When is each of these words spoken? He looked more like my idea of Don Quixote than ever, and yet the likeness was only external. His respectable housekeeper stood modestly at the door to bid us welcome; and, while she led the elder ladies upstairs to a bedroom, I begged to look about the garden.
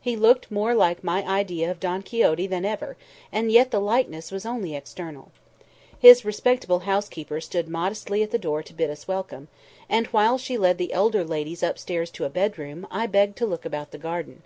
He 0.00 0.16
looked 0.16 0.50
more 0.50 0.74
like 0.74 1.04
my 1.04 1.22
idea 1.24 1.70
of 1.70 1.78
Don 1.78 2.02
Quixote 2.02 2.48
than 2.48 2.64
ever, 2.64 2.96
and 3.30 3.52
yet 3.52 3.70
the 3.70 3.78
likeness 3.78 4.32
was 4.32 4.44
only 4.44 4.74
external. 4.74 5.30
His 5.96 6.24
respectable 6.24 6.80
housekeeper 6.80 7.40
stood 7.40 7.68
modestly 7.68 8.24
at 8.24 8.32
the 8.32 8.36
door 8.36 8.64
to 8.64 8.74
bid 8.74 8.90
us 8.90 9.06
welcome; 9.06 9.46
and, 9.88 10.08
while 10.08 10.38
she 10.38 10.58
led 10.58 10.76
the 10.78 10.92
elder 10.92 11.22
ladies 11.22 11.62
upstairs 11.62 12.10
to 12.10 12.24
a 12.24 12.28
bedroom, 12.28 12.84
I 12.90 13.06
begged 13.06 13.36
to 13.38 13.46
look 13.46 13.64
about 13.64 13.92
the 13.92 13.98
garden. 13.98 14.42